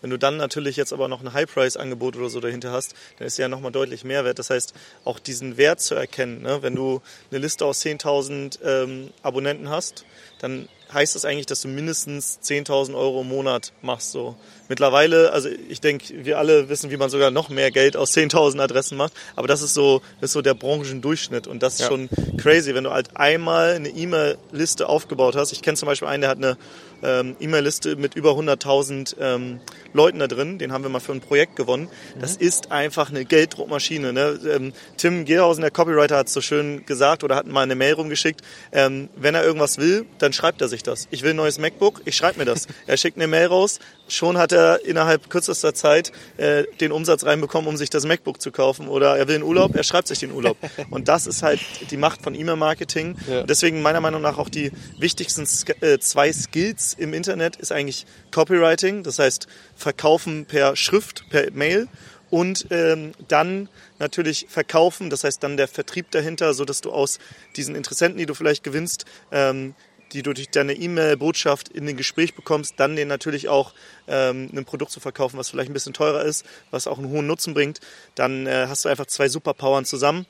[0.00, 3.36] Wenn du dann natürlich jetzt aber noch ein High-Price-Angebot oder so dahinter hast, dann ist
[3.36, 4.38] sie ja nochmal deutlich mehr wert.
[4.38, 6.62] Das heißt, auch diesen Wert zu erkennen, ne?
[6.62, 10.04] wenn du eine Liste aus 10.000 ähm, Abonnenten hast,
[10.40, 14.12] dann heißt das eigentlich, dass du mindestens 10.000 Euro im Monat machst.
[14.12, 14.36] So
[14.68, 18.60] mittlerweile, also ich denke, wir alle wissen, wie man sogar noch mehr Geld aus 10.000
[18.60, 19.12] Adressen macht.
[19.36, 21.86] Aber das ist so, das ist so der Branchendurchschnitt und das ist Ja.
[21.88, 25.52] schon crazy, wenn du halt einmal eine E-Mail-Liste aufgebaut hast.
[25.52, 26.56] Ich kenne zum Beispiel einen, der hat eine
[27.02, 29.60] ähm, E-Mail-Liste mit über 100.000 ähm,
[29.92, 30.58] Leuten da drin.
[30.58, 31.88] Den haben wir mal für ein Projekt gewonnen.
[32.20, 34.12] Das ist einfach eine Gelddruckmaschine.
[34.12, 34.38] Ne?
[34.48, 37.94] Ähm, Tim Gerhausen, der Copywriter, hat es so schön gesagt oder hat mal eine Mail
[37.94, 38.42] rumgeschickt.
[38.72, 41.08] Ähm, wenn er irgendwas will, dann schreibt er sich das.
[41.10, 42.66] Ich will ein neues MacBook, ich schreibe mir das.
[42.86, 43.78] er schickt eine Mail raus.
[44.12, 48.52] Schon hat er innerhalb kürzester Zeit äh, den Umsatz reinbekommen, um sich das MacBook zu
[48.52, 48.88] kaufen.
[48.88, 50.56] Oder er will einen Urlaub, er schreibt sich den Urlaub.
[50.90, 53.16] Und das ist halt die Macht von E-Mail-Marketing.
[53.28, 53.42] Ja.
[53.44, 55.46] Deswegen meiner Meinung nach auch die wichtigsten
[55.80, 59.46] äh, zwei Skills im Internet ist eigentlich Copywriting, das heißt
[59.76, 61.88] Verkaufen per Schrift, per Mail
[62.32, 67.18] und ähm, dann natürlich verkaufen, das heißt dann der Vertrieb dahinter, so dass du aus
[67.56, 69.74] diesen Interessenten, die du vielleicht gewinnst, ähm,
[70.12, 73.72] die du durch deine E-Mail-Botschaft in den Gespräch bekommst, dann denen natürlich auch
[74.08, 77.26] ähm, ein Produkt zu verkaufen, was vielleicht ein bisschen teurer ist, was auch einen hohen
[77.26, 77.80] Nutzen bringt,
[78.14, 80.26] dann äh, hast du einfach zwei Superpowern zusammen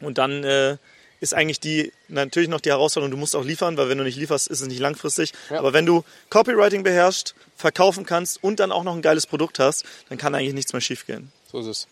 [0.00, 0.76] und dann äh,
[1.20, 4.18] ist eigentlich die natürlich noch die Herausforderung, du musst auch liefern, weil wenn du nicht
[4.18, 5.32] lieferst, ist es nicht langfristig.
[5.50, 9.84] Aber wenn du Copywriting beherrschst, verkaufen kannst und dann auch noch ein geiles Produkt hast,
[10.08, 11.32] dann kann eigentlich nichts mehr schiefgehen.
[11.50, 11.88] So ist es.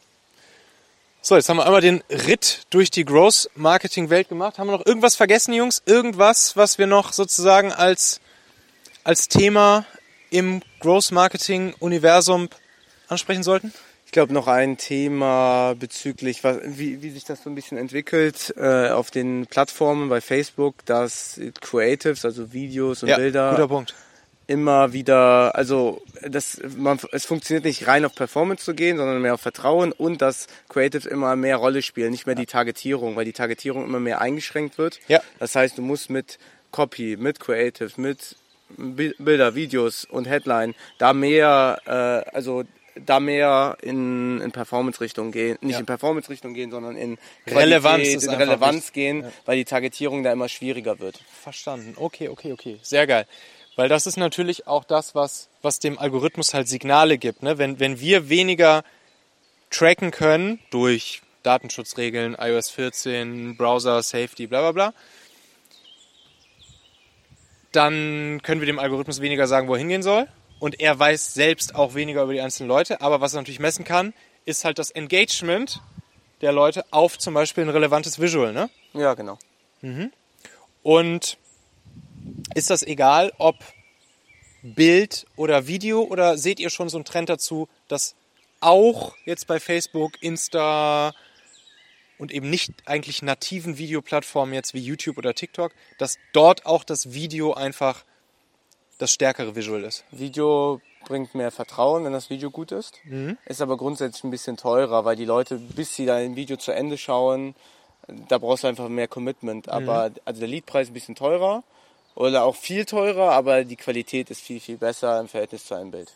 [1.28, 4.60] So, jetzt haben wir einmal den Ritt durch die Growth-Marketing-Welt gemacht.
[4.60, 5.82] Haben wir noch irgendwas vergessen, Jungs?
[5.84, 8.20] Irgendwas, was wir noch sozusagen als,
[9.02, 9.86] als Thema
[10.30, 12.48] im Growth-Marketing-Universum
[13.08, 13.72] ansprechen sollten?
[14.04, 18.54] Ich glaube noch ein Thema bezüglich, was, wie, wie sich das so ein bisschen entwickelt
[18.56, 23.96] äh, auf den Plattformen bei Facebook, dass Creatives, also Videos und guter Bilder Punkt.
[24.46, 29.34] Immer wieder, also das, man, es funktioniert nicht rein auf Performance zu gehen, sondern mehr
[29.34, 33.32] auf Vertrauen und dass Creatives immer mehr Rolle spielen, nicht mehr die Targetierung, weil die
[33.32, 35.00] Targetierung immer mehr eingeschränkt wird.
[35.08, 35.20] Ja.
[35.38, 36.38] Das heißt, du musst mit
[36.70, 38.36] Copy, mit Creatives, mit
[38.76, 42.64] Bi- Bilder, Videos und Headline da mehr, äh, also
[43.04, 45.80] da mehr in, in Performance-Richtung gehen, nicht Ja.
[45.80, 50.48] in Performance-Richtung gehen, sondern in Relevanz Qualität, in Relevanz gehen, weil die Targetierung da immer
[50.48, 51.20] schwieriger wird.
[51.42, 51.92] Verstanden.
[51.96, 52.78] Okay, okay, okay.
[52.82, 53.26] Sehr geil.
[53.76, 57.42] Weil das ist natürlich auch das, was, was dem Algorithmus halt Signale gibt.
[57.42, 57.58] Ne?
[57.58, 58.82] Wenn, wenn wir weniger
[59.70, 64.94] tracken können durch Datenschutzregeln, iOS 14, Browser, Safety, bla bla bla,
[67.72, 70.26] dann können wir dem Algorithmus weniger sagen, wo er hingehen soll.
[70.58, 73.02] Und er weiß selbst auch weniger über die einzelnen Leute.
[73.02, 74.14] Aber was er natürlich messen kann,
[74.46, 75.82] ist halt das Engagement
[76.40, 78.54] der Leute auf zum Beispiel ein relevantes Visual.
[78.54, 78.70] Ne?
[78.94, 79.38] Ja, genau.
[80.82, 81.36] Und
[82.56, 83.56] ist das egal, ob
[84.62, 88.14] Bild oder Video oder seht ihr schon so einen Trend dazu, dass
[88.60, 91.12] auch jetzt bei Facebook, Insta
[92.18, 97.12] und eben nicht eigentlich nativen Videoplattformen jetzt wie YouTube oder TikTok, dass dort auch das
[97.12, 98.04] Video einfach
[98.96, 100.04] das stärkere Visual ist?
[100.10, 102.98] Video bringt mehr Vertrauen, wenn das Video gut ist.
[103.44, 106.72] Ist aber grundsätzlich ein bisschen teurer, weil die Leute, bis sie da ein Video zu
[106.72, 107.54] Ende schauen,
[108.28, 109.68] da brauchst du einfach mehr Commitment.
[109.68, 111.62] Aber also der Leadpreis ist ein bisschen teurer
[112.16, 115.92] oder auch viel teurer, aber die Qualität ist viel, viel besser im Verhältnis zu einem
[115.92, 116.12] Bild.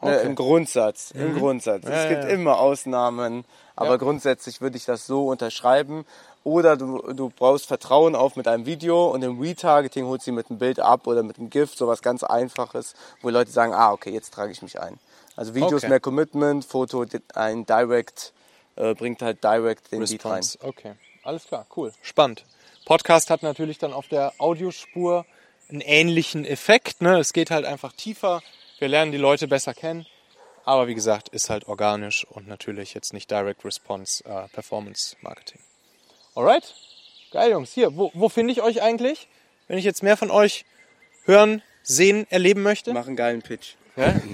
[0.00, 0.26] Ne, Okay.
[0.26, 1.82] Im Grundsatz, im Grundsatz.
[1.84, 2.30] Ja, es gibt ja.
[2.30, 3.96] immer Ausnahmen, aber Ja.
[3.96, 6.04] grundsätzlich würde ich das so unterschreiben.
[6.44, 10.32] Oder du, du brauchst Vertrauen auf mit einem Video und im Retargeting holst du sie
[10.32, 13.90] mit einem Bild ab oder mit einem GIF, sowas ganz Einfaches, wo Leute sagen, ah,
[13.92, 14.98] okay, jetzt trage ich mich ein.
[15.34, 15.88] Also Videos Okay.
[15.88, 18.32] mehr Commitment, Foto ein Direct,
[18.76, 20.36] äh, bringt halt Direct den Lead rein.
[20.42, 20.58] Response.
[20.62, 20.92] Okay,
[21.24, 22.44] alles klar, cool, spannend.
[22.86, 25.26] Podcast hat natürlich dann auf der Audiospur
[25.68, 27.02] einen ähnlichen Effekt.
[27.02, 27.18] Ne?
[27.18, 28.42] Es geht halt einfach tiefer.
[28.78, 30.06] Wir lernen die Leute besser kennen.
[30.64, 35.60] Aber wie gesagt, ist halt organisch und natürlich jetzt nicht Direct Response äh, Performance Marketing.
[36.34, 36.74] Alright,
[37.30, 37.72] geil Jungs.
[37.72, 39.28] Hier, wo, wo finde ich euch eigentlich?
[39.66, 40.66] Wenn ich jetzt mehr von euch
[41.24, 42.92] hören, sehen, erleben möchte?
[42.92, 43.76] Mach einen geilen Pitch.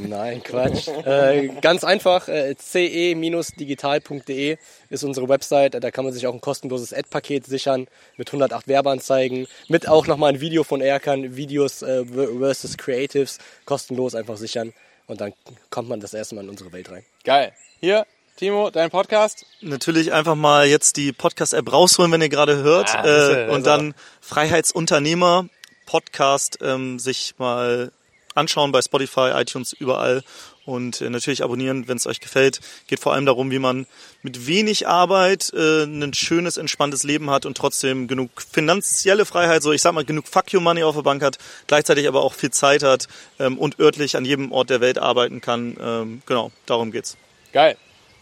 [0.08, 0.88] Nein, Quatsch.
[0.88, 4.56] äh, ganz einfach, äh, ce-digital.de
[4.90, 5.82] ist unsere Website.
[5.82, 10.34] Da kann man sich auch ein kostenloses Ad-Paket sichern mit 108 Werbeanzeigen, mit auch nochmal
[10.34, 14.72] ein Video von Erkan, Videos äh, versus Creatives, kostenlos einfach sichern.
[15.06, 15.32] Und dann
[15.70, 17.04] kommt man das erste Mal in unsere Welt rein.
[17.24, 17.52] Geil.
[17.80, 19.46] Hier, Timo, dein Podcast.
[19.60, 22.94] Natürlich einfach mal jetzt die Podcast-App rausholen, wenn ihr gerade hört.
[22.94, 25.48] Ah, äh, und ist dann Freiheitsunternehmer
[25.86, 27.92] Podcast ähm, sich mal
[28.34, 30.22] anschauen bei Spotify, iTunes, überall.
[30.64, 32.60] Und äh, natürlich abonnieren, wenn es euch gefällt.
[32.86, 33.86] Geht vor allem darum, wie man
[34.22, 39.72] mit wenig Arbeit äh, ein schönes, entspanntes Leben hat und trotzdem genug finanzielle Freiheit, so
[39.72, 42.50] ich sag mal, genug Fuck You Money auf der Bank hat, gleichzeitig aber auch viel
[42.50, 45.76] Zeit hat ähm, und örtlich an jedem Ort der Welt arbeiten kann.
[45.78, 47.18] Ähm, genau, darum geht's.
[47.52, 47.76] Geil.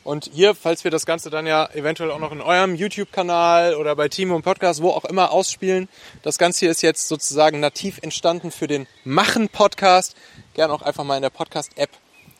[0.04, 3.94] Und hier, falls wir das Ganze dann ja eventuell auch noch in eurem YouTube-Kanal oder
[3.94, 5.88] bei Team und Podcast, wo auch immer ausspielen,
[6.22, 10.16] das Ganze hier ist jetzt sozusagen nativ entstanden für den Machen-Podcast.
[10.54, 11.90] Gerne auch einfach mal in der Podcast-App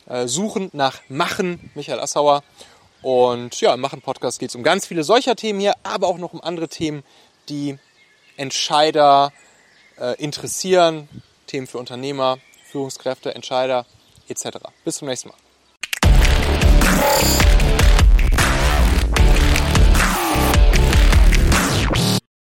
[0.07, 2.43] äh, suchen nach Machen, Michael Assauer.
[3.01, 6.33] Und ja, im Machen-Podcast geht es um ganz viele solcher Themen hier, aber auch noch
[6.33, 7.03] um andere Themen,
[7.47, 7.77] die
[8.35, 9.31] Entscheider
[9.99, 11.07] äh, interessieren.
[11.47, 13.85] Themen für Unternehmer, Führungskräfte, Entscheider
[14.27, 14.57] etc.
[14.83, 15.42] Bis zum nächsten Mal.